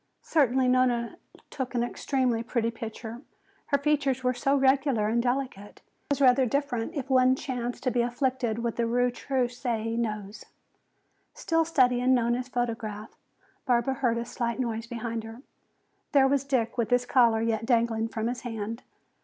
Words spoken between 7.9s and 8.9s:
be afflicted with a